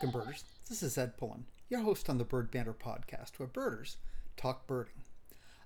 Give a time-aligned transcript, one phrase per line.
[0.00, 0.44] Welcome, birders.
[0.68, 3.96] This is Ed Pullen, your host on the Bird Banter podcast, where birders
[4.36, 5.02] talk birding.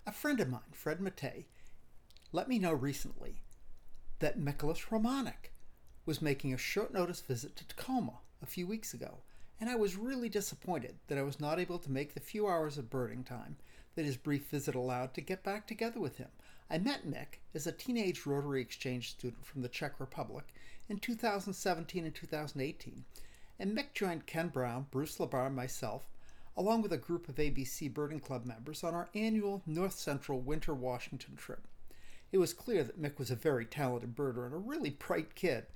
[0.07, 1.45] A friend of mine, Fred Matei,
[2.33, 3.43] let me know recently
[4.21, 5.51] that Miklas Romanek
[6.07, 9.19] was making a short notice visit to Tacoma a few weeks ago,
[9.61, 12.79] and I was really disappointed that I was not able to make the few hours
[12.79, 13.59] of birding time
[13.97, 16.29] that his brief visit allowed to get back together with him.
[16.71, 20.55] I met Mick as a teenage Rotary Exchange student from the Czech Republic
[20.89, 23.05] in 2017 and 2018
[23.63, 26.09] and Mick joined Ken Brown, Bruce LaBar, and myself,
[26.57, 30.75] along with a group of ABC Birding Club members, on our annual North Central Winter
[30.75, 31.69] Washington trip.
[32.33, 35.67] It was clear that Mick was a very talented birder and a really bright kid.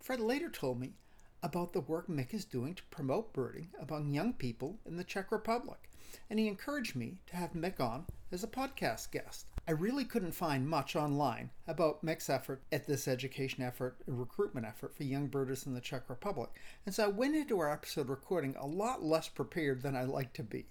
[0.00, 0.94] Fred later told me
[1.40, 5.30] about the work Mick is doing to promote birding among young people in the Czech
[5.30, 5.88] Republic,
[6.28, 9.46] and he encouraged me to have Mick on as a podcast guest.
[9.68, 14.64] I really couldn't find much online about Mick's effort at this education effort and recruitment
[14.64, 16.50] effort for young birders in the Czech Republic,
[16.84, 20.32] and so I went into our episode recording a lot less prepared than I like
[20.34, 20.66] to be.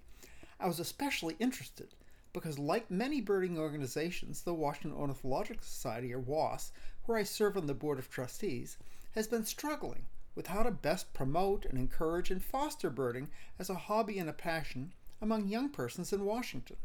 [0.62, 1.90] I was especially interested
[2.32, 6.72] because, like many birding organizations, the Washington Ornithological Society, or WOS,
[7.04, 8.78] where I serve on the Board of Trustees,
[9.14, 13.28] has been struggling with how to best promote and encourage and foster birding
[13.60, 16.78] as a hobby and a passion among young persons in Washington.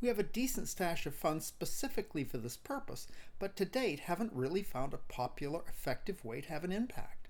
[0.00, 3.06] We have a decent stash of funds specifically for this purpose,
[3.38, 7.28] but to date haven't really found a popular, effective way to have an impact.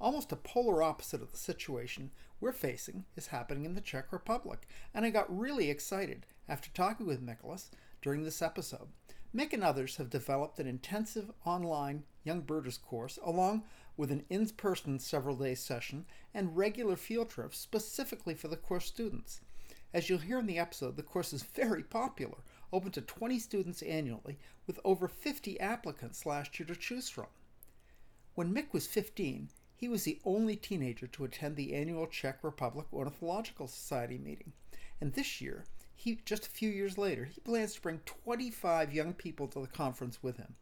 [0.00, 4.66] Almost a polar opposite of the situation we're facing is happening in the Czech Republic,
[4.94, 7.68] and I got really excited after talking with Miklas
[8.00, 8.88] during this episode.
[9.34, 13.64] Mick and others have developed an intensive online Young Birders course along
[13.96, 18.86] with an in person several day session and regular field trips specifically for the course
[18.86, 19.40] students.
[19.96, 22.36] As you'll hear in the episode, the course is very popular,
[22.70, 27.28] open to 20 students annually, with over 50 applicants last year to choose from.
[28.34, 32.92] When Mick was 15, he was the only teenager to attend the annual Czech Republic
[32.92, 34.52] Ornithological Society meeting.
[35.00, 35.64] And this year,
[35.94, 39.66] he just a few years later, he plans to bring 25 young people to the
[39.66, 40.56] conference with him.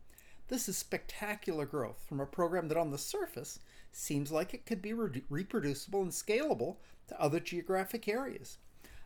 [0.46, 3.58] This is spectacular growth from a program that on the surface
[3.90, 6.76] seems like it could be re- reproducible and scalable
[7.08, 8.58] to other geographic areas.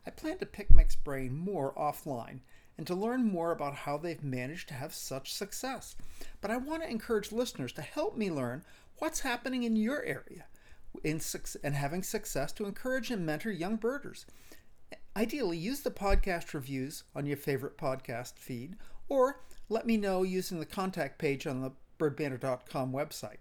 [0.07, 2.41] I plan to pick Mick's brain more offline
[2.77, 5.97] and to learn more about how they've managed to have such success.
[6.41, 8.65] But I want to encourage listeners to help me learn
[8.99, 10.47] what's happening in your area
[11.05, 11.21] in
[11.63, 14.27] and having success to encourage and mentor young birders.
[15.17, 18.77] Ideally, use the podcast reviews on your favorite podcast feed
[19.09, 23.39] or let me know using the contact page on the birdbanter.com website.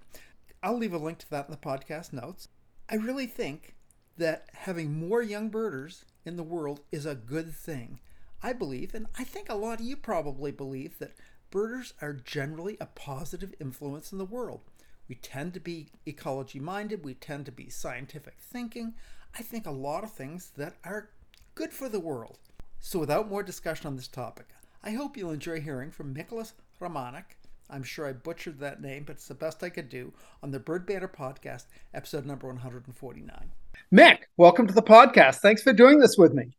[0.63, 2.47] I'll leave a link to that in the podcast notes.
[2.90, 3.75] I really think
[4.17, 8.00] that having more young birders in the world is a good thing.
[8.44, 11.16] I believe, and I think a lot of you probably believe, that
[11.50, 14.62] birders are generally a positive influence in the world.
[15.08, 18.94] We tend to be ecology minded, we tend to be scientific thinking.
[19.38, 21.10] I think a lot of things that are
[21.56, 22.40] good for the world.
[22.80, 24.48] So, without more discussion on this topic,
[24.84, 27.38] I hope you'll enjoy hearing from Miklas Romanek.
[27.70, 30.14] I'm sure I butchered that name, but it's the best I could do
[30.44, 33.52] on the Bird Banter podcast, episode number 149.
[33.94, 35.38] Mick, welcome to the podcast.
[35.38, 36.56] Thanks for doing this with me.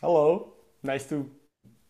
[0.00, 0.52] Hello.
[0.82, 1.28] Nice to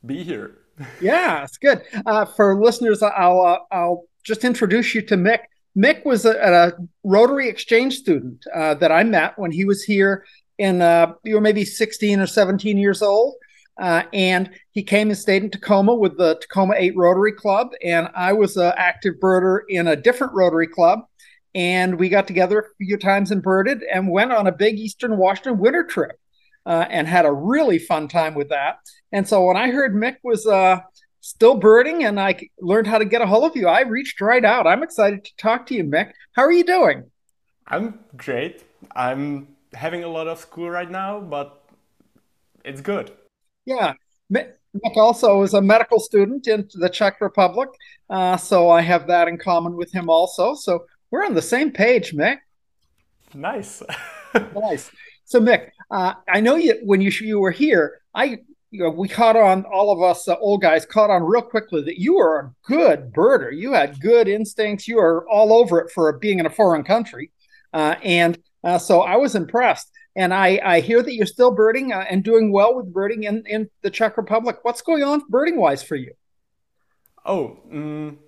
[0.05, 0.59] be here.
[1.01, 1.83] yeah, it's good.
[2.07, 5.41] Uh, for listeners, I'll uh, I'll just introduce you to Mick.
[5.77, 6.73] Mick was a, a
[7.05, 10.25] Rotary Exchange student uh, that I met when he was here
[10.59, 13.35] in uh, you were maybe 16 or 17 years old.
[13.81, 17.69] Uh, and he came and stayed in Tacoma with the Tacoma 8 Rotary Club.
[17.85, 21.01] And I was an active birder in a different Rotary Club
[21.59, 25.17] and we got together a few times and birded and went on a big Eastern
[25.17, 26.17] Washington winter trip
[26.65, 28.79] uh, and had a really fun time with that.
[29.11, 30.79] And so when I heard Mick was uh,
[31.21, 34.45] still birding and I learned how to get a hold of you, I reached right
[34.45, 34.69] out.
[34.69, 36.13] I'm excited to talk to you, Mick.
[36.37, 37.11] How are you doing?
[37.67, 38.63] I'm great.
[38.95, 41.61] I'm having a lot of school right now, but
[42.65, 43.11] it's good.
[43.67, 43.95] Yeah.
[44.33, 44.53] Mick
[44.95, 47.71] also is a medical student in the Czech Republic,
[48.11, 50.55] uh, so I have that in common with him also.
[50.55, 52.39] So we're on the same page, Mick.
[53.35, 53.83] Nice.
[54.55, 54.91] nice.
[55.25, 58.01] So, Mick, uh, I know you when you you were here.
[58.15, 58.39] I
[58.71, 61.83] you know we caught on all of us uh, old guys caught on real quickly
[61.83, 63.55] that you were a good birder.
[63.55, 64.89] You had good instincts.
[64.89, 67.31] You were all over it for being in a foreign country,
[67.73, 69.91] uh, and uh, so I was impressed.
[70.17, 73.45] And I, I hear that you're still birding uh, and doing well with birding in,
[73.47, 74.59] in the Czech Republic.
[74.63, 76.13] What's going on birding wise for you?
[77.25, 78.19] Oh, um,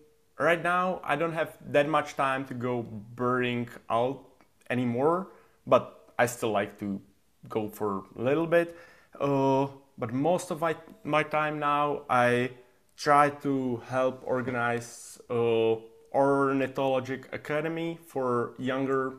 [0.40, 2.82] right now I don't have that much time to go
[3.14, 4.24] birding out
[4.70, 5.28] anymore,
[5.66, 7.00] but I still like to
[7.48, 8.76] go for a little bit.
[9.20, 12.50] Uh, but most of my, my time now I
[12.96, 15.76] try to help organize uh,
[16.14, 19.14] ornithologic academy for younger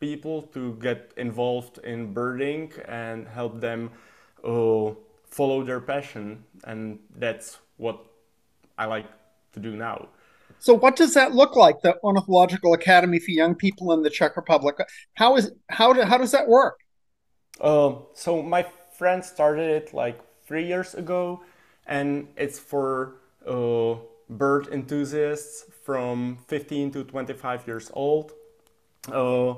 [0.00, 3.90] people to get involved in birding and help them
[4.42, 4.90] uh,
[5.26, 6.44] follow their passion.
[6.64, 8.04] And that's what
[8.76, 9.06] I like
[9.52, 10.08] to do now.
[10.62, 11.80] So, what does that look like?
[11.82, 14.76] The Ornithological Academy for Young People in the Czech Republic.
[15.14, 16.78] How is how do, how does that work?
[17.60, 18.64] Uh, so my
[18.96, 21.42] friend started it like three years ago,
[21.86, 23.96] and it's for uh,
[24.30, 28.32] bird enthusiasts from 15 to 25 years old.
[29.10, 29.54] Uh,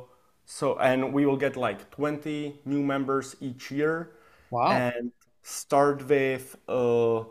[0.46, 4.12] so and we will get like 20 new members each year.
[4.50, 4.70] Wow!
[4.72, 5.12] And
[5.42, 7.24] start with uh,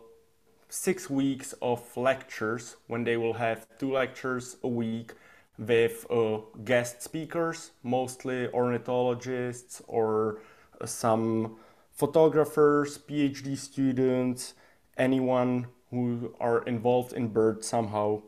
[0.73, 5.13] six weeks of lectures when they will have two lectures a week
[5.59, 10.39] with uh, guest speakers, mostly ornithologists or
[10.83, 11.57] some
[11.91, 14.55] photographers, PhD students,
[14.97, 18.23] anyone who are involved in birds somehow,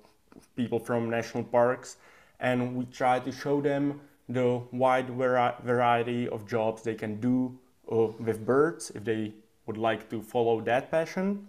[0.55, 1.97] people from national parks.
[2.39, 7.57] And we try to show them the wide variety of jobs they can do
[7.91, 9.33] uh, with birds if they
[9.65, 11.47] would like to follow that passion.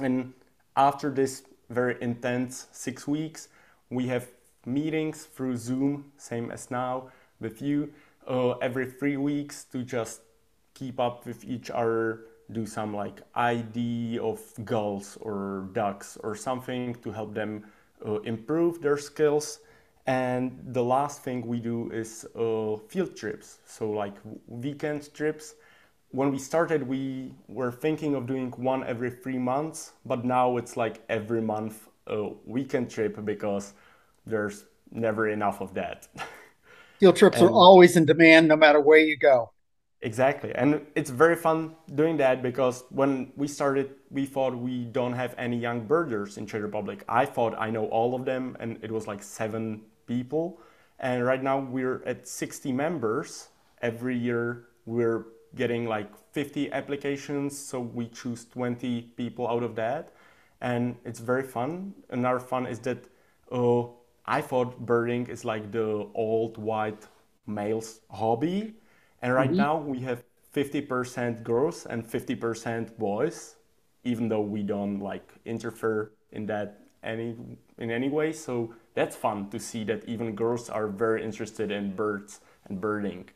[0.00, 0.32] And
[0.76, 3.48] after this very intense six weeks,
[3.90, 4.28] we have
[4.64, 7.10] meetings through Zoom, same as now,
[7.40, 7.92] with you
[8.26, 10.20] uh, every three weeks to just
[10.74, 12.20] keep up with each other,
[12.52, 17.64] do some like ID of gulls or ducks or something to help them
[18.06, 19.60] uh, improve their skills.
[20.06, 24.14] And the last thing we do is uh, field trips, so like
[24.48, 25.54] weekend trips
[26.12, 30.76] when we started, we were thinking of doing one every three months, but now it's
[30.76, 33.72] like every month a weekend trip because
[34.26, 36.08] there's never enough of that.
[37.00, 39.50] Field trips and, are always in demand no matter where you go.
[40.02, 40.52] Exactly.
[40.54, 45.34] And it's very fun doing that because when we started, we thought we don't have
[45.38, 47.04] any young birders in Czech Republic.
[47.08, 50.60] I thought I know all of them, and it was like seven people.
[50.98, 53.48] And right now we're at 60 members.
[53.80, 60.12] Every year we're getting like 50 applications, so we choose 20 people out of that,
[60.60, 61.94] and it's very fun.
[62.10, 63.04] Another fun is that
[63.50, 63.84] uh,
[64.24, 67.06] I thought birding is like the old white
[67.46, 68.74] males hobby,
[69.20, 69.56] and right mm-hmm.
[69.56, 73.56] now we have 50% girls and 50% boys,
[74.04, 77.36] even though we don't like interfere in that any
[77.78, 78.32] in any way.
[78.32, 83.28] So that's fun to see that even girls are very interested in birds and birding.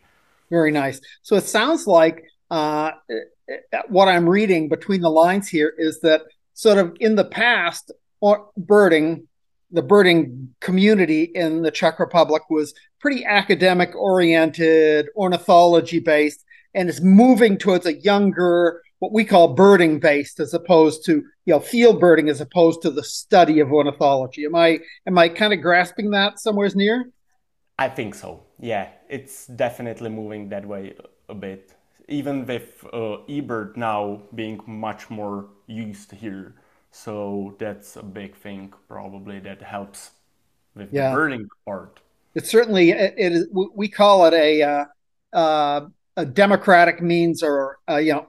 [0.50, 1.00] Very nice.
[1.22, 2.92] So it sounds like uh,
[3.88, 6.22] what I'm reading between the lines here is that
[6.54, 9.28] sort of in the past, or birding,
[9.70, 16.44] the birding community in the Czech Republic was pretty academic oriented, ornithology based,
[16.74, 21.52] and is moving towards a younger, what we call birding based, as opposed to you
[21.52, 24.44] know field birding, as opposed to the study of ornithology.
[24.44, 27.10] Am I am I kind of grasping that somewheres near?
[27.78, 28.45] I think so.
[28.58, 30.94] Yeah, it's definitely moving that way
[31.28, 31.74] a bit.
[32.08, 36.54] Even with uh, eBird now being much more used here,
[36.90, 40.12] so that's a big thing probably that helps
[40.74, 41.10] with yeah.
[41.10, 42.00] the birding part.
[42.34, 43.48] It's certainly it, it is.
[43.74, 44.84] We call it a uh,
[45.32, 45.86] uh,
[46.16, 48.28] a democratic means, or uh, you know,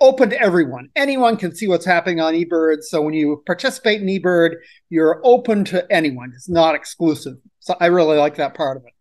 [0.00, 0.88] open to everyone.
[0.96, 2.82] Anyone can see what's happening on eBird.
[2.82, 4.56] So when you participate in eBird,
[4.90, 6.32] you're open to anyone.
[6.34, 7.36] It's not exclusive.
[7.60, 8.92] So I really like that part of it.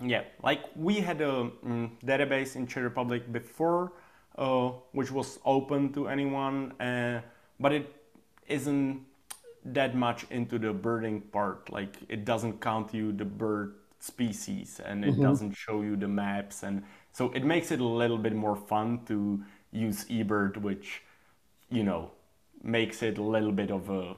[0.00, 3.92] Yeah, like we had a um, database in Czech Republic before,
[4.36, 7.20] uh, which was open to anyone, uh,
[7.60, 7.94] but it
[8.48, 9.04] isn't
[9.64, 11.70] that much into the birding part.
[11.70, 15.22] Like it doesn't count you the bird species, and it mm-hmm.
[15.22, 16.82] doesn't show you the maps, and
[17.12, 21.02] so it makes it a little bit more fun to use eBird, which
[21.70, 22.10] you know
[22.62, 24.16] makes it a little bit of a.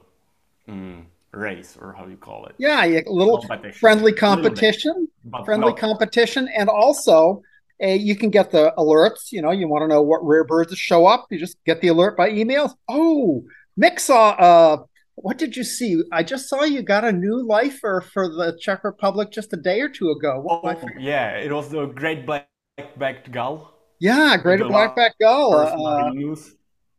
[0.67, 2.55] Mm, race or how you call it.
[2.57, 3.79] Yeah, a little competition.
[3.79, 5.06] friendly competition,
[5.45, 7.41] friendly competition, and also
[7.83, 9.31] uh, you can get the alerts.
[9.31, 11.27] You know, you want to know what rare birds show up.
[11.29, 12.77] You just get the alert by email.
[12.87, 13.43] Oh,
[13.79, 14.29] Mick saw.
[14.29, 14.77] Uh,
[15.15, 16.03] what did you see?
[16.11, 19.81] I just saw you got a new lifer for the Czech Republic just a day
[19.81, 20.45] or two ago.
[20.47, 23.73] oh, yeah, it was the great black-backed gull.
[23.99, 25.55] Yeah, great black-backed gull.
[25.55, 26.35] Uh,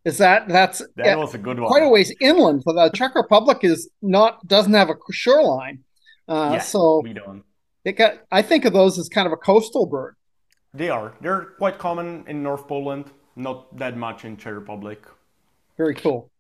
[0.05, 1.69] is that that's that yeah, was a good one.
[1.69, 2.63] Quite a ways inland.
[2.65, 5.85] So the Czech Republic is not doesn't have a shoreline.
[6.27, 7.45] Uh, yeah, so we don't.
[7.85, 8.19] Got.
[8.31, 10.17] I think of those as kind of a coastal bird.
[10.75, 11.15] They are.
[11.21, 13.07] They're quite common in North Poland.
[13.37, 15.03] Not that much in Czech Republic.
[15.77, 16.31] Very cool.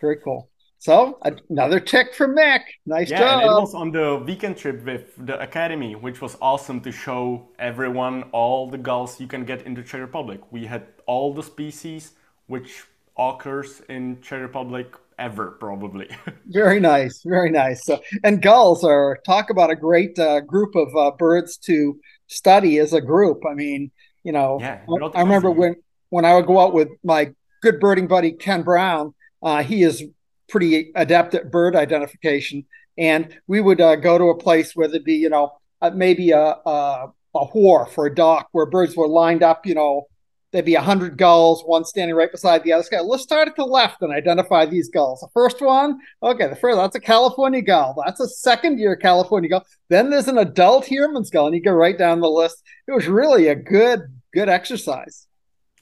[0.00, 0.48] Very cool.
[0.78, 1.18] So
[1.48, 2.60] another tick from Mick.
[2.84, 3.42] Nice yeah, job.
[3.42, 7.48] And it was on the weekend trip with the academy, which was awesome to show
[7.58, 10.40] everyone all the gulls you can get in the Czech Republic.
[10.50, 12.12] We had all the species
[12.48, 12.84] which
[13.16, 16.08] occurs in Czech Republic ever, probably.
[16.46, 17.84] very nice, very nice.
[17.84, 22.78] So, and gulls are talk about a great uh, group of uh, birds to study
[22.78, 23.42] as a group.
[23.48, 23.90] I mean,
[24.22, 25.76] you know, Yeah, I, I remember when
[26.10, 29.14] when I would go out with my good birding buddy Ken Brown.
[29.42, 30.02] Uh, he is
[30.48, 32.64] pretty adept at bird identification,
[32.96, 35.52] and we would uh, go to a place where there'd be, you know,
[35.82, 39.66] uh, maybe a, a a wharf or a dock where birds were lined up.
[39.66, 40.06] You know,
[40.54, 42.84] there'd be a hundred gulls, one standing right beside the other.
[42.88, 43.00] guy.
[43.00, 45.20] Let's start at the left and identify these gulls.
[45.20, 48.00] The first one, okay, the first that's a California gull.
[48.06, 49.66] That's a second year California gull.
[49.90, 52.62] Then there's an adult Heermann's gull, and you go right down the list.
[52.86, 55.26] It was really a good good exercise.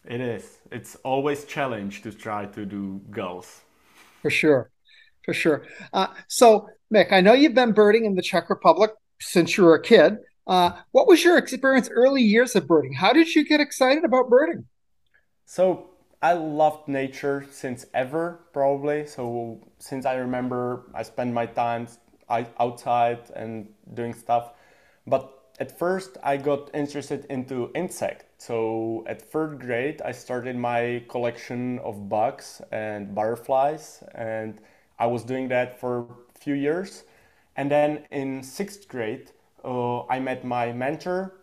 [0.08, 0.58] It is.
[0.70, 3.60] It's always challenge to try to do gulls.
[4.22, 4.70] For sure,
[5.22, 5.66] for sure.
[5.92, 9.74] Uh, so, Mick, I know you've been birding in the Czech Republic since you were
[9.74, 10.16] a kid.
[10.46, 12.92] Uh, what was your experience early years of birding?
[12.92, 14.66] How did you get excited about birding?
[15.46, 19.06] So I loved nature since ever, probably.
[19.06, 21.88] So since I remember, I spent my time
[22.58, 24.52] outside and doing stuff.
[25.06, 25.30] But
[25.60, 28.24] at first, I got interested into insects.
[28.38, 34.60] So at third grade, I started my collection of bugs and butterflies, and
[34.98, 36.00] I was doing that for
[36.34, 37.04] a few years.
[37.56, 39.30] And then in sixth grade,
[39.64, 41.34] uh, I met my mentor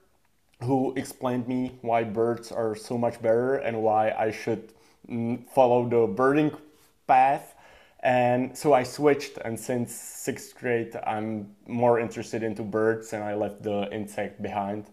[0.64, 4.74] who explained me why birds are so much better and why I should
[5.10, 6.52] mm, follow the birding
[7.08, 7.56] path.
[8.02, 13.36] And so I switched, and since sixth grade, I'm more interested into birds, and I
[13.36, 14.86] left the insect behind,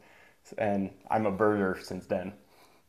[0.59, 2.33] and I'm a birder since then.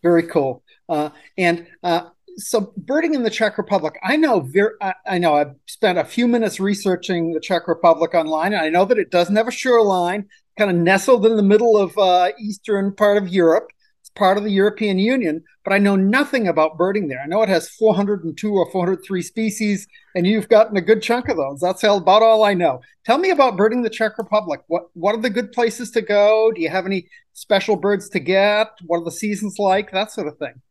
[0.01, 0.63] Very cool.
[0.89, 4.41] Uh, and uh, so, birding in the Czech Republic, I know.
[4.41, 5.35] Very, I, I know.
[5.35, 9.09] I've spent a few minutes researching the Czech Republic online, and I know that it
[9.09, 10.27] doesn't have a shoreline.
[10.57, 13.69] Kind of nestled in the middle of uh, eastern part of Europe.
[14.01, 17.19] It's part of the European Union, but I know nothing about birding there.
[17.19, 21.37] I know it has 402 or 403 species, and you've gotten a good chunk of
[21.37, 21.59] those.
[21.59, 22.81] That's about all I know.
[23.03, 24.61] Tell me about birding the Czech Republic.
[24.67, 26.51] What what are the good places to go?
[26.53, 28.67] Do you have any special birds to get?
[28.85, 29.91] What are the seasons like?
[29.91, 30.61] That sort of thing.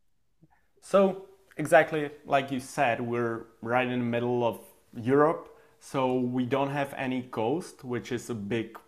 [0.82, 4.60] So, exactly like you said, we're right in the middle of
[4.94, 5.48] Europe,
[5.80, 8.78] so we don't have any coast, which is a big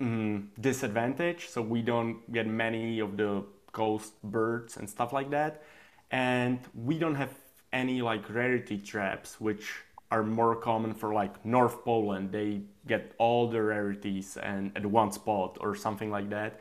[0.00, 1.48] mm, disadvantage.
[1.48, 5.62] So, we don't get many of the coast birds and stuff like that.
[6.10, 7.34] And we don't have
[7.72, 9.66] any like rarity traps, which
[10.10, 12.30] are more common for like North Poland.
[12.30, 16.60] They get all the rarities and at one spot or something like that.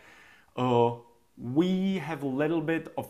[0.57, 0.95] Uh,
[1.37, 3.07] we have a little bit of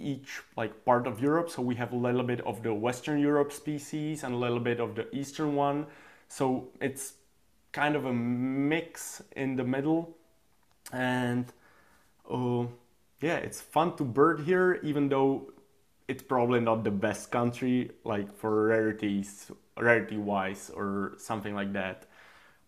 [0.00, 1.50] each like part of Europe.
[1.50, 4.80] So we have a little bit of the Western Europe species and a little bit
[4.80, 5.86] of the Eastern one.
[6.28, 7.14] So it's
[7.72, 10.16] kind of a mix in the middle.
[10.92, 11.46] And
[12.30, 12.66] uh,
[13.20, 15.52] yeah, it's fun to bird here, even though
[16.08, 22.06] it's probably not the best country like for rarities, rarity wise or something like that.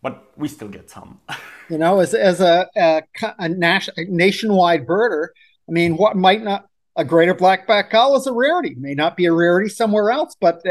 [0.02, 1.20] But we still get some.
[1.68, 5.28] You know, as as a a, a, a nationwide birder,
[5.68, 8.74] I mean, what might not a greater blackback gull is a rarity.
[8.78, 10.62] May not be a rarity somewhere else, but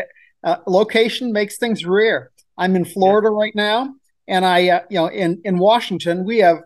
[0.44, 2.32] uh, location makes things rare.
[2.58, 3.40] I'm in Florida yeah.
[3.40, 3.94] right now,
[4.28, 6.58] and I, uh, you know, in in Washington, we have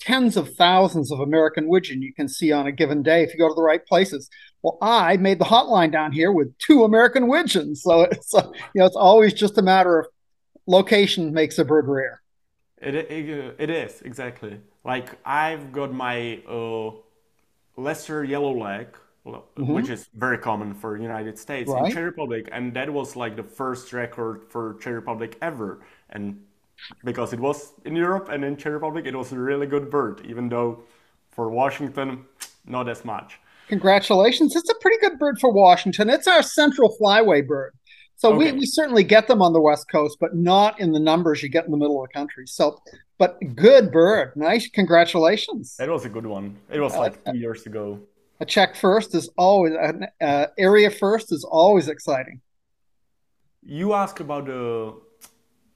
[0.00, 3.38] tens of thousands of American widgeon you can see on a given day if you
[3.38, 4.28] go to the right places.
[4.62, 8.80] Well, I made the hotline down here with two American widgeons, so it's uh, you
[8.80, 10.06] know it's always just a matter of
[10.66, 12.22] location makes a bird rare.
[12.80, 16.90] It it, it is exactly like I've got my uh,
[17.78, 18.88] lesser yellow leg,
[19.24, 19.72] mm-hmm.
[19.72, 21.86] which is very common for United States right.
[21.86, 25.80] in Czech Republic, and that was like the first record for Czech Republic ever,
[26.10, 26.40] and
[27.04, 30.20] because it was in Europe and in Czech Republic, it was a really good bird,
[30.26, 30.82] even though
[31.30, 32.24] for Washington,
[32.66, 33.38] not as much.
[33.68, 34.56] Congratulations!
[34.56, 36.08] It's a pretty good bird for Washington.
[36.10, 37.74] It's our central flyway bird.
[38.18, 38.50] So okay.
[38.50, 41.48] we, we certainly get them on the West Coast, but not in the numbers you
[41.48, 42.48] get in the middle of the country.
[42.48, 42.82] So,
[43.16, 44.32] but good bird.
[44.34, 44.68] Nice.
[44.68, 45.76] Congratulations.
[45.76, 46.56] That was a good one.
[46.68, 48.00] It was like uh, two years ago.
[48.40, 52.40] A Czech first is always, an uh, area first is always exciting.
[53.62, 54.94] You asked about the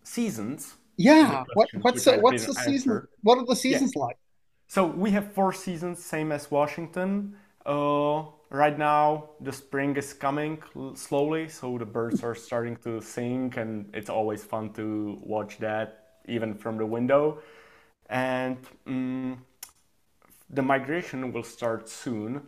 [0.03, 0.75] seasons.
[0.97, 1.45] Yeah.
[1.55, 3.07] What, what's the, what's the season?
[3.23, 4.03] What are the seasons yeah.
[4.03, 4.19] like?
[4.67, 7.37] So we have four seasons, same as Washington.
[7.65, 10.63] Uh, right now the spring is coming
[10.95, 16.19] slowly so the birds are starting to sing and it's always fun to watch that
[16.29, 17.39] even from the window.
[18.11, 19.43] And um,
[20.51, 22.43] the migration will start soon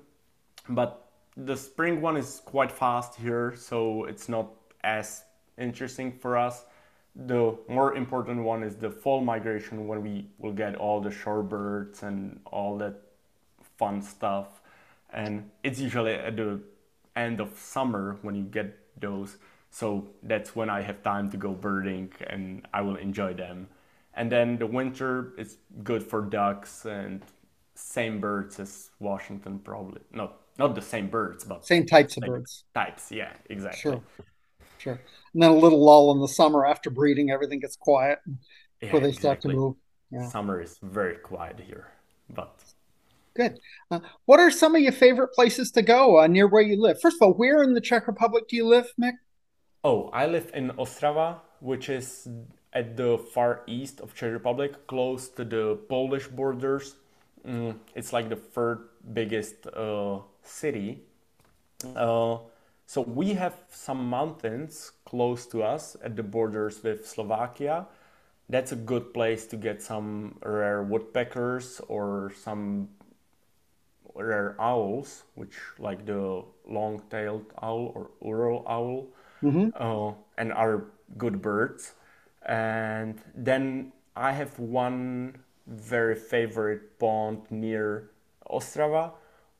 [0.69, 1.09] but
[1.39, 4.51] the spring one is quite fast here so it's not
[4.85, 5.25] as
[5.57, 6.67] interesting for us.
[7.17, 12.03] The more important one is the fall migration when we will get all the shorebirds
[12.03, 13.01] and all that
[13.79, 14.61] fun stuff
[15.15, 16.61] and it's usually at the
[17.17, 19.39] end of summer when you get those.
[19.71, 23.69] So that's when I have time to go birding and I will enjoy them.
[24.15, 27.23] And then the winter is good for ducks and
[27.75, 30.03] same birds as Washington, probably.
[30.13, 32.65] Not not the same birds, but same types of birds.
[32.75, 33.81] Types, yeah, exactly.
[33.81, 34.03] Sure,
[34.79, 35.01] sure.
[35.33, 38.21] And then a little lull in the summer after breeding, everything gets quiet
[38.81, 39.75] before yeah, they start to move.
[40.13, 40.29] Yeah.
[40.29, 41.89] Summer is very quiet here,
[42.31, 42.63] but
[43.35, 43.59] good.
[43.91, 47.01] Uh, what are some of your favorite places to go uh, near where you live?
[47.01, 49.15] First of all, where in the Czech Republic do you live, Mick?
[49.83, 52.29] Oh, I live in Ostrava, which is
[52.73, 56.97] at the far east of Czech Republic, close to the Polish borders.
[57.47, 61.03] Mm, it's like the third biggest uh, city.
[61.95, 62.39] Uh,
[62.87, 67.87] so we have some mountains close to us at the borders with Slovakia.
[68.49, 72.89] That's a good place to get some rare woodpeckers or some
[74.15, 79.07] rare owls, which like the long-tailed owl or Ural owl,
[79.43, 79.71] mm-hmm.
[79.75, 80.85] uh, and are
[81.19, 81.93] good birds.
[82.47, 88.11] And then I have one very favorite pond near
[88.51, 89.13] Ostrava,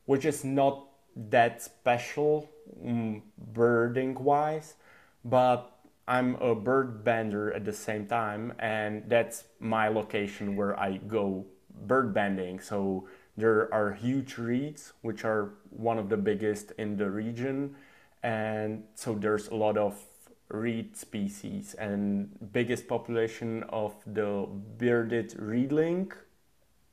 [0.05, 0.85] which is not
[1.15, 2.49] that special
[2.85, 4.75] um, birding wise,
[5.23, 5.71] but
[6.07, 11.45] I'm a bird bander at the same time, and that's my location where I go
[11.87, 12.59] bird banding.
[12.59, 13.07] So
[13.37, 17.75] there are huge reeds, which are one of the biggest in the region,
[18.23, 19.99] and so there's a lot of
[20.49, 26.11] reed species and biggest population of the bearded reedling.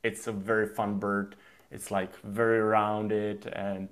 [0.03, 1.37] It's a very fun bird.
[1.71, 3.89] It's like very rounded and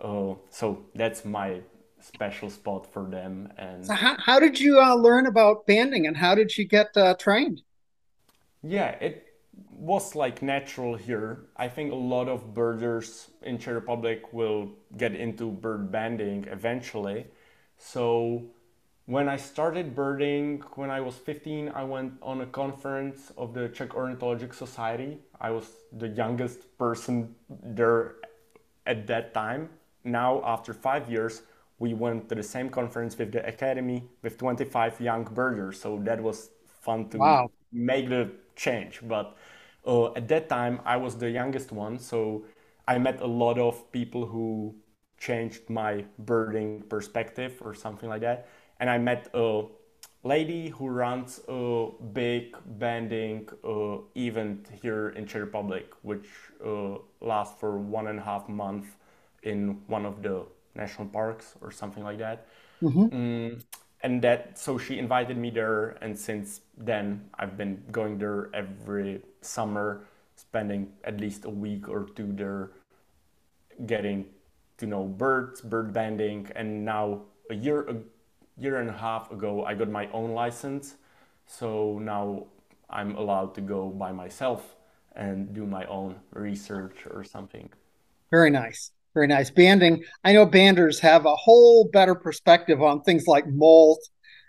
[0.00, 1.60] uh, so that's my
[2.00, 3.52] special spot for them.
[3.56, 6.96] And so how, how did you uh, learn about banding and how did you get
[6.96, 7.62] uh, trained?
[8.62, 9.26] Yeah, it
[9.84, 11.44] was like natural here.
[11.56, 17.26] I think a lot of birders in Czech Republic will get into bird banding eventually.
[17.76, 18.44] So
[19.06, 23.68] when I started birding when I was 15, I went on a conference of the
[23.68, 25.18] Czech Ornithologic Society.
[25.38, 28.14] I was the youngest person there
[28.86, 29.68] at that time.
[30.04, 31.42] Now, after five years,
[31.78, 35.80] we went to the same conference with the academy with 25 young birders.
[35.80, 37.50] So that was fun to wow.
[37.72, 39.00] make the change.
[39.02, 39.36] But
[39.86, 41.98] uh, at that time, I was the youngest one.
[41.98, 42.44] So
[42.86, 44.74] I met a lot of people who
[45.18, 48.48] changed my birding perspective or something like that
[48.80, 49.62] and I met a
[50.22, 56.28] lady who runs a big banding uh, event here in Czech Republic, which
[56.64, 58.86] uh, lasts for one and a half month
[59.42, 60.44] in one of the
[60.74, 62.46] national parks or something like that.
[62.82, 63.04] Mm-hmm.
[63.04, 63.64] Mm,
[64.02, 69.22] and that so she invited me there, and since then I've been going there every
[69.44, 70.04] summer,
[70.36, 72.70] spending at least a week or two there,
[73.86, 74.26] getting
[74.78, 77.96] to know birds, bird banding, and now a year a
[78.56, 80.94] year and a half ago, I got my own license.
[81.46, 82.46] So now
[82.88, 84.76] I'm allowed to go by myself
[85.16, 87.68] and do my own research or something.
[88.30, 88.90] Very nice.
[89.14, 89.50] Very nice.
[89.50, 90.02] Banding.
[90.24, 94.00] I know banders have a whole better perspective on things like molt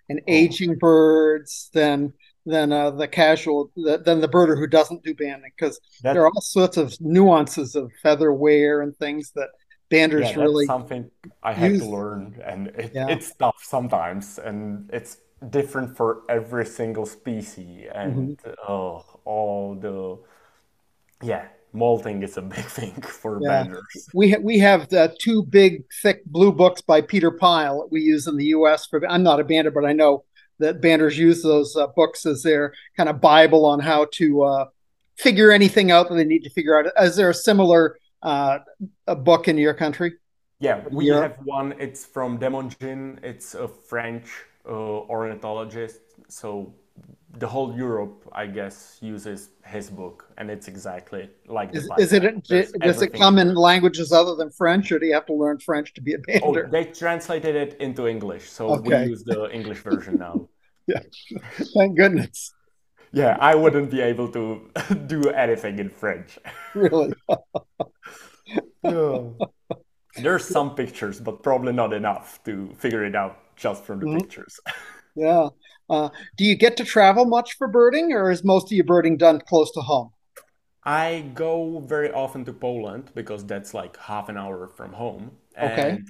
[0.10, 0.24] and oh.
[0.28, 2.14] aging birds than
[2.46, 6.42] than uh, the casual than the birder who doesn't do banding because there are all
[6.42, 9.50] sorts of nuances of feather wear and things that
[9.90, 11.10] Bander's yeah, really something
[11.44, 11.82] I had use.
[11.82, 13.08] to learn, and it, yeah.
[13.08, 15.18] it's tough sometimes, and it's
[15.50, 18.52] different for every single species, and mm-hmm.
[18.68, 20.18] uh, all the
[21.26, 23.66] yeah molting is a big thing for yeah.
[23.66, 24.10] banders.
[24.14, 28.02] We ha- we have the two big thick blue books by Peter Pyle that we
[28.02, 28.88] use in the U.S.
[28.88, 29.06] for.
[29.08, 30.24] I'm not a bander, but I know
[30.60, 34.66] that banders use those uh, books as their kind of bible on how to uh,
[35.18, 36.92] figure anything out that they need to figure out.
[37.02, 38.60] Is there a similar uh,
[39.08, 40.14] a book in your country?
[40.60, 41.38] Yeah, we Europe?
[41.38, 41.76] have one.
[41.80, 43.24] It's from Demongin.
[43.24, 44.30] It's a French
[44.66, 46.00] uh, ornithologist.
[46.30, 46.74] So
[47.38, 52.44] the whole Europe, I guess, uses his book, and it's exactly like is, is it?
[52.44, 55.60] Does, does it come in languages other than French, or do you have to learn
[55.60, 56.66] French to be a painter?
[56.68, 59.04] Oh, they translated it into English, so okay.
[59.04, 60.48] we use the English version now.
[60.88, 61.02] yeah,
[61.74, 62.54] thank goodness.
[63.12, 64.70] Yeah, I wouldn't be able to
[65.08, 66.38] do anything in French.
[66.74, 67.14] Really?
[70.18, 74.18] There's some pictures, but probably not enough to figure it out just from the mm-hmm.
[74.20, 74.60] pictures.
[75.16, 75.50] yeah.
[75.90, 79.18] Uh, do you get to travel much for birding, or is most of your birding
[79.18, 80.12] done close to home?
[80.84, 85.32] I go very often to Poland because that's like half an hour from home.
[85.60, 86.04] Okay.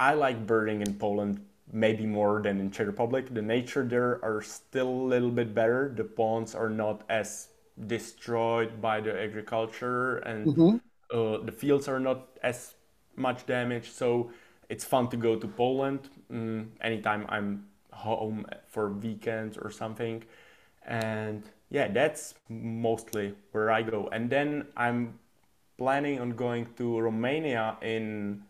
[0.00, 3.34] I like birding in Poland maybe more than in Czech Republic.
[3.34, 5.92] The nature there are still a little bit better.
[5.94, 7.48] The ponds are not as
[7.86, 10.76] destroyed by the agriculture and mm-hmm
[11.12, 12.74] uh, the fields are not as
[13.16, 13.92] much damaged.
[13.92, 14.30] So
[14.68, 17.66] it's fun to go to Poland mm, anytime I'm
[17.98, 20.24] home for weekends or something.
[20.86, 24.08] And yeah, that's mostly where I go.
[24.12, 25.18] And then I'm
[25.76, 28.42] planning on going to Romania in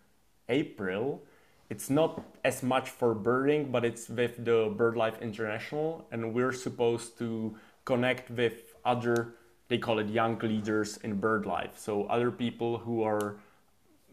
[0.49, 1.23] April.
[1.69, 7.19] It's not as much for birding, but it's with the BirdLife International, and we're supposed
[7.19, 9.35] to connect with other,
[9.69, 11.77] they call it young leaders in BirdLife.
[11.77, 13.37] So other people who are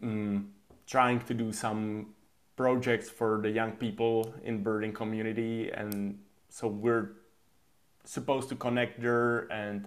[0.02, 0.52] um,
[0.86, 2.14] trying to do some
[2.56, 7.12] projects for the young people in birding community, and so we're
[8.04, 9.86] supposed to connect there and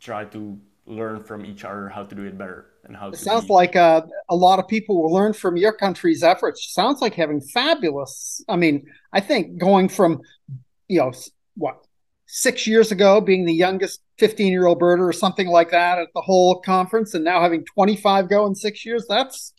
[0.00, 3.16] try to learn from each other how to do it better and how it to
[3.16, 6.72] sounds be- like uh, a lot of people will learn from your country's efforts.
[6.74, 10.20] Sounds like having fabulous i mean i think going from
[10.88, 11.12] you know
[11.56, 11.86] what
[12.26, 16.08] six years ago being the youngest 15 year old birder or something like that at
[16.14, 19.52] the whole conference and now having 25 go in six years that's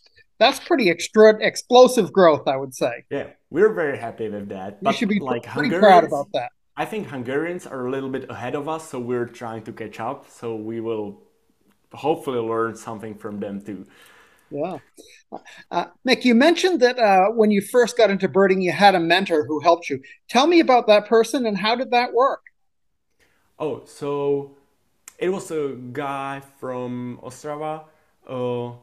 [0.44, 4.94] that's pretty extra explosive growth i would say yeah we're very happy with that you
[4.94, 8.56] should be like pretty proud about that I think Hungarians are a little bit ahead
[8.56, 10.28] of us, so we're trying to catch up.
[10.28, 11.22] So we will
[11.94, 13.86] hopefully learn something from them too.
[14.50, 14.78] Yeah.
[15.72, 19.00] Uh, Mick, you mentioned that uh, when you first got into birding, you had a
[19.00, 20.02] mentor who helped you.
[20.30, 22.42] Tell me about that person and how did that work?
[23.58, 24.58] Oh, so
[25.18, 27.86] it was a guy from Ostrava.
[28.28, 28.78] Uh,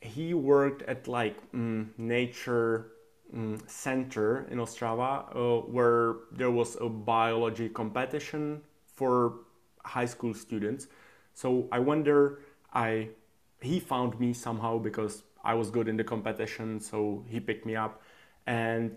[0.00, 2.92] he worked at like mm, nature
[3.32, 9.34] um, center in Ostrava uh, where there was a biology competition for
[9.84, 10.88] high school students.
[11.34, 12.40] So I wonder,
[12.72, 13.10] I
[13.60, 17.76] he found me somehow because I was good in the competition, so he picked me
[17.76, 18.02] up,
[18.46, 18.96] and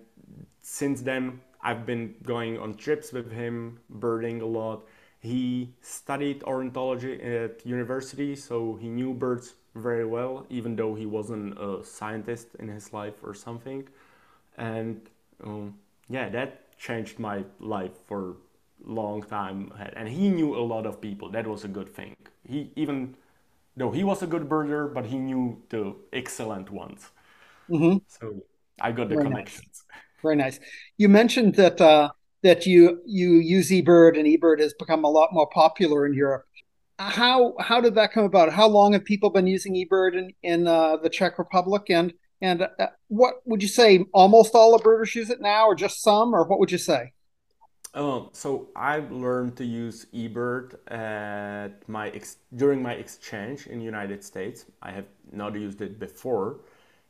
[0.59, 4.85] since then I've been going on trips with him, birding a lot.
[5.19, 11.57] He studied ornithology at university, so he knew birds very well, even though he wasn't
[11.59, 13.87] a scientist in his life or something.
[14.57, 15.01] And
[15.43, 15.75] um,
[16.09, 18.35] yeah that changed my life for
[18.87, 19.71] a long time.
[19.95, 21.29] And he knew a lot of people.
[21.29, 22.15] That was a good thing.
[22.47, 23.15] He even
[23.75, 27.09] though he was a good birder but he knew the excellent ones.
[27.69, 27.97] Mm-hmm.
[28.07, 28.43] so
[28.81, 29.83] i got the very connections.
[29.89, 30.01] Nice.
[30.21, 30.59] very nice.
[30.97, 32.09] You mentioned that uh,
[32.43, 36.45] that you you use ebird and ebird has become a lot more popular in europe
[37.09, 40.67] how how did that come about how long have people been using ebird in, in
[40.67, 42.13] uh, the czech republic and
[42.43, 44.05] and uh, what would you say?
[44.13, 47.13] Almost all the birders use it now, or just some, or what would you say?
[47.93, 54.23] Um, so I learned to use eBird at my ex- during my exchange in United
[54.25, 54.65] States.
[54.81, 56.59] I have not used it before,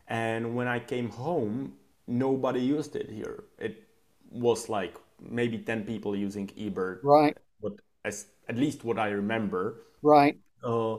[0.08, 1.74] and when I came home,
[2.06, 3.46] nobody used it here.
[3.58, 3.88] It
[4.30, 7.00] was like maybe ten people using eBird.
[7.02, 7.36] Right.
[7.60, 7.74] But
[8.06, 9.82] as at least what I remember.
[10.02, 10.38] Right.
[10.64, 10.98] Uh,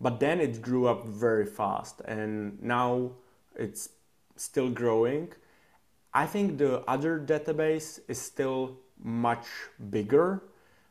[0.00, 3.12] but then it grew up very fast, and now
[3.54, 3.90] it's
[4.36, 5.32] still growing.
[6.12, 9.46] I think the other database is still much
[9.90, 10.42] bigger,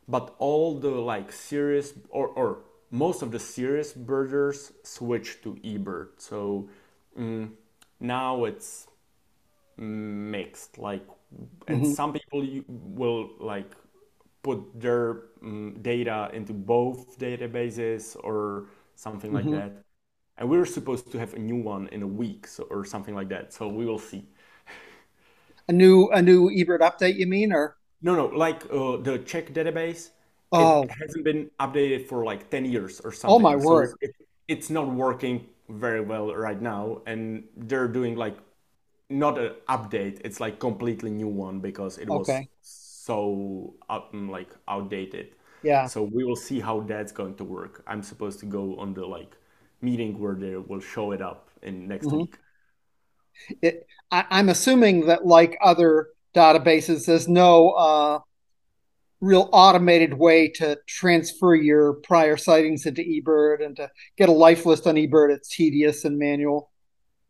[0.08, 2.60] but all the like serious or, or
[2.92, 6.10] most of the serious birders switch to eBird.
[6.18, 6.70] So
[7.20, 7.50] mm,
[8.00, 8.88] now it's
[9.78, 10.78] mixed.
[10.78, 11.06] Like,
[11.68, 11.94] and mm-hmm.
[11.94, 13.72] some people will like
[14.46, 19.50] put their um, data into both databases or something mm-hmm.
[19.50, 19.72] like that.
[20.38, 23.16] And we are supposed to have a new one in a week so, or something
[23.16, 23.54] like that.
[23.54, 24.24] So we will see.
[25.68, 27.78] A new a new ebird update you mean or?
[28.04, 30.12] No no like uh, the czech database.
[30.52, 30.84] Oh.
[30.84, 33.90] it hasn't been updated for like 10 years or something oh my so word.
[34.00, 34.12] it,
[34.48, 38.38] it's not working very well right now and they're doing like
[39.10, 40.22] not an update.
[40.24, 42.48] It's like completely new one because it was okay.
[43.06, 45.28] So up, like outdated
[45.64, 48.94] yeah so we will see how that's going to work i'm supposed to go on
[48.94, 49.36] the like
[49.82, 52.18] meeting where they will show it up in next mm-hmm.
[52.18, 52.38] week.
[53.62, 58.20] It, I, am assuming that, like other databases, there's no uh,
[59.22, 64.66] real automated way to transfer your prior sightings into eBird and to get a life
[64.66, 65.34] list on eBird.
[65.36, 66.72] It's tedious and manual.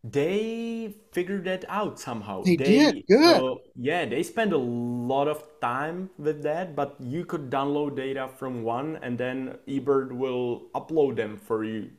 [0.05, 2.43] They figured that out somehow.
[2.43, 3.43] They, they did good.
[3.43, 8.29] Uh, yeah, they spent a lot of time with that, but you could download data
[8.37, 11.89] from one, and then eBird will upload them for you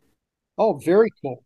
[0.59, 1.45] Oh, very cool.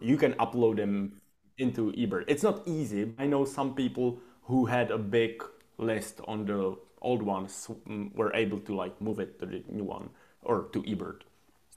[0.00, 1.20] You can upload them
[1.58, 2.24] into eBird.
[2.28, 3.14] It's not easy.
[3.18, 5.42] I know some people who had a big
[5.78, 9.84] list on the old ones mm, were able to like move it to the new
[9.84, 10.10] one
[10.42, 11.22] or to eBird.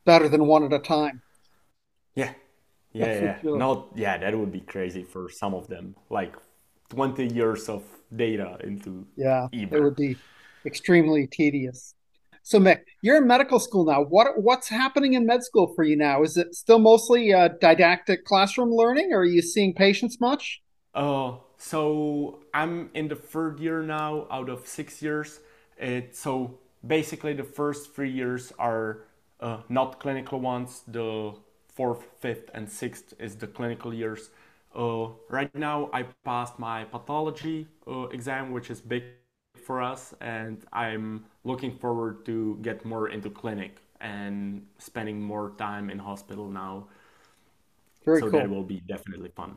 [0.05, 1.21] Better than one at a time.
[2.15, 2.33] Yeah.
[2.95, 3.41] Yeah, yeah.
[3.41, 3.89] Sure.
[3.95, 5.95] Yeah, that would be crazy for some of them.
[6.09, 6.35] Like
[6.89, 7.83] 20 years of
[8.15, 9.47] data into Yeah.
[9.51, 10.15] It would be
[10.65, 11.93] extremely tedious.
[12.43, 14.03] So, Mick, you're in medical school now.
[14.03, 16.23] What what's happening in med school for you now?
[16.23, 20.61] Is it still mostly uh, didactic classroom learning, or are you seeing patients much?
[20.93, 25.39] Uh, so I'm in the third year now out of six years.
[25.77, 29.05] It, so basically, the first three years are
[29.39, 30.83] uh, not clinical ones.
[30.87, 31.33] The
[31.75, 34.29] fourth, fifth, and sixth is the clinical years.
[34.75, 39.03] Uh, right now, I passed my pathology uh, exam, which is big
[39.65, 45.89] for us, and I'm looking forward to get more into clinic and spending more time
[45.89, 46.87] in hospital now.
[48.03, 48.39] Very so cool.
[48.39, 49.55] that will be definitely fun.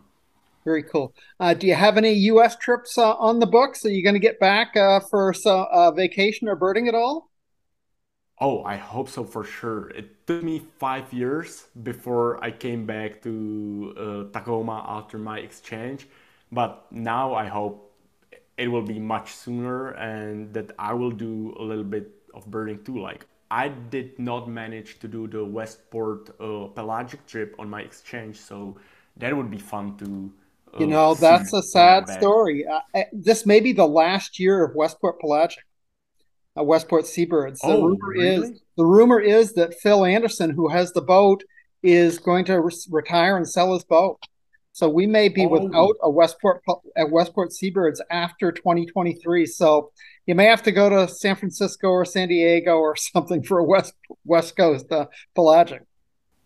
[0.65, 1.15] Very cool.
[1.41, 2.57] Uh, do you have any U.S.
[2.57, 3.85] trips uh, on the books?
[3.85, 7.28] Are you going to get back uh, for some uh, vacation or birding at all?
[8.41, 9.91] Oh, I hope so for sure.
[9.91, 16.07] It took me five years before I came back to uh, Tacoma after my exchange,
[16.53, 17.93] but now I hope
[18.57, 22.85] it will be much sooner and that I will do a little bit of birding
[22.85, 23.01] too.
[23.01, 28.37] Like I did not manage to do the Westport uh, pelagic trip on my exchange,
[28.37, 28.77] so
[29.17, 30.33] that would be fun to.
[30.75, 32.67] Uh, you know, that's a sad story.
[32.67, 35.65] Uh, this may be the last year of Westport pelagic
[36.59, 37.61] uh, Westport Seabirds.
[37.61, 38.49] The oh, rumor really?
[38.49, 41.45] is the rumor is that Phil Anderson, who has the boat,
[41.83, 44.19] is going to re- retire and sell his boat.
[44.73, 45.49] So we may be oh.
[45.49, 46.63] without a Westport
[46.97, 49.47] a Westport Seabirds after 2023.
[49.47, 49.91] So
[50.27, 53.65] you may have to go to San Francisco or San Diego or something for a
[53.65, 53.95] West
[54.25, 55.83] West Coast uh, pelagic.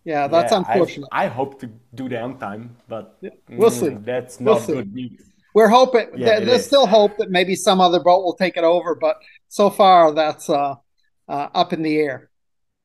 [0.05, 1.07] Yeah, that's yeah, unfortunate.
[1.13, 3.87] I, I, hope to do downtime, but we'll see.
[3.87, 4.73] Mm, that's we'll not see.
[4.73, 5.32] good news.
[5.53, 6.65] We're hoping Yeah, there's is.
[6.65, 9.17] still hope that maybe some other boat will take it over, but
[9.49, 10.75] so far that's uh,
[11.27, 12.29] uh, up in the air.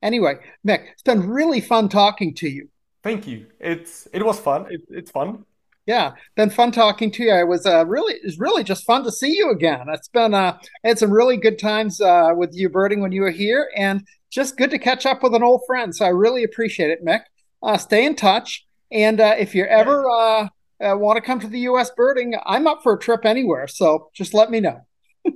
[0.02, 0.34] Anyway,
[0.66, 2.68] Mick, it's been really fun talking to you.
[3.02, 3.46] Thank you.
[3.60, 4.66] It's it was fun.
[4.70, 5.44] It, it's fun.
[5.86, 7.34] Yeah, been fun talking to you.
[7.34, 9.86] It was uh, really it was really just fun to see you again.
[9.88, 13.30] It's been uh, had some really good times uh, with you birding when you were
[13.30, 15.94] here, and just good to catch up with an old friend.
[15.94, 17.22] So I really appreciate it, Mick.
[17.62, 20.48] Uh, stay in touch, and uh, if you're ever uh,
[20.80, 21.90] uh, want to come to the U.S.
[21.96, 23.68] birding, I'm up for a trip anywhere.
[23.68, 24.86] So just let me know.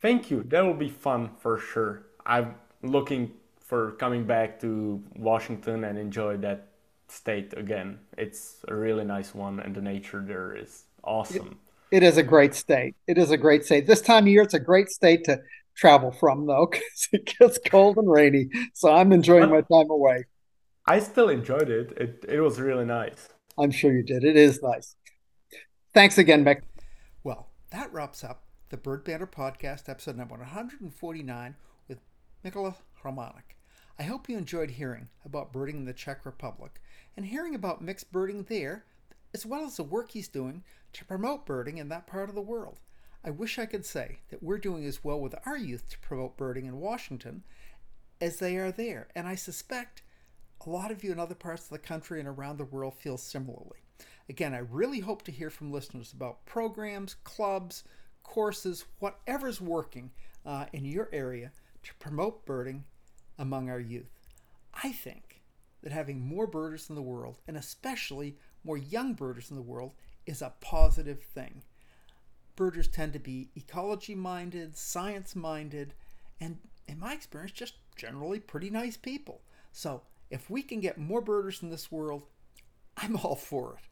[0.00, 0.42] Thank you.
[0.44, 2.06] That will be fun for sure.
[2.24, 6.68] I'm looking for coming back to Washington and enjoy that
[7.08, 7.98] state again.
[8.16, 11.58] It's a really nice one, and the nature there is awesome.
[11.90, 12.96] It is a great state.
[13.06, 13.86] It is a great state.
[13.86, 15.40] This time of year, it's a great state to
[15.76, 18.48] travel from, though, because it gets cold and rainy.
[18.74, 20.24] So I'm enjoying my time away.
[20.86, 21.92] I still enjoyed it.
[21.96, 23.28] It it was really nice.
[23.58, 24.22] I'm sure you did.
[24.22, 24.96] It is nice.
[25.94, 26.62] Thanks again, Mick.
[27.24, 31.56] Well, that wraps up the Bird Banter Podcast, episode number 149
[31.88, 31.98] with
[32.44, 33.56] Mikola Romanek.
[33.98, 36.82] I hope you enjoyed hearing about birding in the Czech Republic
[37.16, 38.84] and hearing about Mick's birding there,
[39.32, 42.42] as well as the work he's doing to promote birding in that part of the
[42.42, 42.80] world.
[43.24, 46.36] I wish I could say that we're doing as well with our youth to promote
[46.36, 47.42] birding in Washington
[48.20, 50.02] as they are there, and I suspect
[50.64, 53.16] a lot of you in other parts of the country and around the world feel
[53.16, 53.82] similarly.
[54.28, 57.84] Again, I really hope to hear from listeners about programs, clubs,
[58.22, 60.10] courses, whatever's working
[60.44, 61.52] uh, in your area
[61.84, 62.84] to promote birding
[63.38, 64.18] among our youth.
[64.82, 65.42] I think
[65.82, 69.92] that having more birders in the world, and especially more young birders in the world,
[70.26, 71.62] is a positive thing.
[72.56, 75.94] Birders tend to be ecology minded, science minded,
[76.40, 79.42] and in my experience, just generally pretty nice people.
[79.72, 82.24] So if we can get more birders in this world,
[82.96, 83.88] I'm all for it.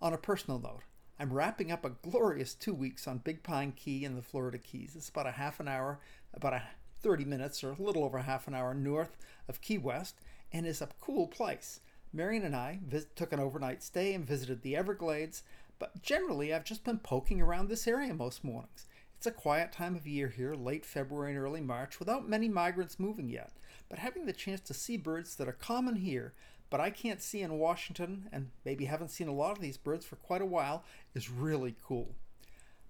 [0.00, 0.82] On a personal note,
[1.18, 4.94] I'm wrapping up a glorious two weeks on Big Pine Key in the Florida Keys.
[4.94, 5.98] It's about a half an hour,
[6.32, 6.62] about a
[7.00, 9.16] 30 minutes or a little over half an hour north
[9.48, 10.20] of Key West
[10.52, 11.80] and is a cool place.
[12.12, 12.80] Marion and I
[13.16, 15.42] took an overnight stay and visited the Everglades,
[15.78, 18.86] but generally I've just been poking around this area most mornings.
[19.18, 23.00] It's a quiet time of year here, late February and early March, without many migrants
[23.00, 23.50] moving yet.
[23.88, 26.34] But having the chance to see birds that are common here,
[26.70, 30.06] but I can't see in Washington, and maybe haven't seen a lot of these birds
[30.06, 30.84] for quite a while,
[31.16, 32.14] is really cool.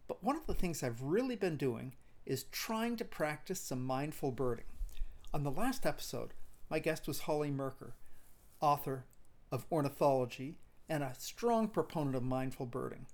[0.06, 1.94] But one of the things I've really been doing
[2.26, 4.66] is trying to practice some mindful birding.
[5.32, 6.34] On the last episode,
[6.68, 7.94] my guest was Holly Merker,
[8.60, 9.06] author
[9.50, 10.58] of Ornithology
[10.90, 13.06] and a strong proponent of mindful birding.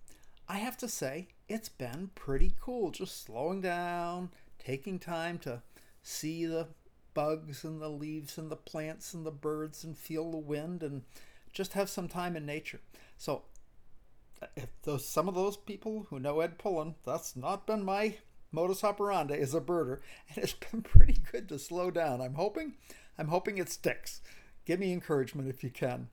[0.48, 5.62] I have to say, it's been pretty cool just slowing down, taking time to
[6.02, 6.68] see the
[7.12, 11.02] bugs and the leaves and the plants and the birds and feel the wind and
[11.52, 12.80] just have some time in nature.
[13.16, 13.42] So,
[14.56, 18.16] if those some of those people who know Ed Pullen, that's not been my
[18.52, 22.20] modus operandi as a birder, and it's been pretty good to slow down.
[22.20, 22.74] I'm hoping,
[23.18, 24.20] I'm hoping it sticks.
[24.64, 26.08] Give me encouragement if you can.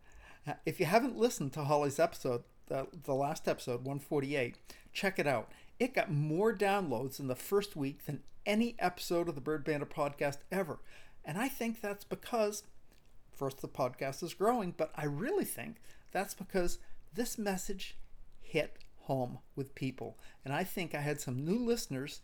[0.45, 4.55] Uh, if you haven't listened to Holly's episode, the, the last episode, 148,
[4.93, 5.51] check it out.
[5.77, 9.85] It got more downloads in the first week than any episode of the Bird Banter
[9.85, 10.79] podcast ever.
[11.25, 12.63] And I think that's because,
[13.35, 15.81] first, the podcast is growing, but I really think
[16.13, 16.79] that's because
[17.13, 17.97] this message
[18.39, 20.17] hit home with people.
[20.45, 22.21] And I think I had some new listeners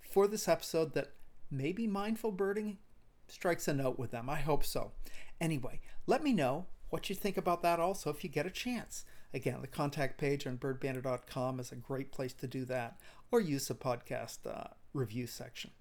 [0.00, 1.14] for this episode that
[1.50, 2.78] maybe mindful birding
[3.26, 4.30] strikes a note with them.
[4.30, 4.92] I hope so.
[5.40, 9.04] Anyway, let me know what you think about that also if you get a chance.
[9.36, 12.98] Again, the contact page on birdbanter.com is a great place to do that,
[13.30, 15.72] or use the podcast uh, review section.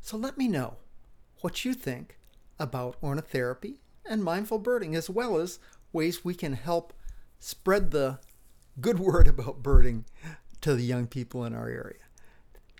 [0.00, 0.78] So let me know
[1.42, 2.18] what you think
[2.58, 5.60] about ornithotherapy and mindful birding, as well as
[5.92, 6.92] ways we can help
[7.38, 8.18] spread the
[8.80, 10.04] good word about birding
[10.60, 12.02] to the young people in our area.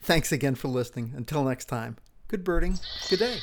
[0.03, 1.13] Thanks again for listening.
[1.17, 3.39] Until next time, good birding, good day.